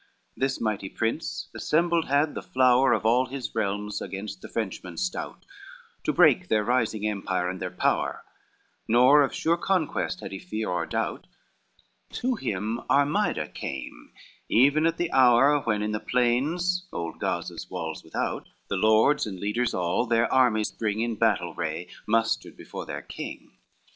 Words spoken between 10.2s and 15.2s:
had he fear or doubt: To him Armida came, even at the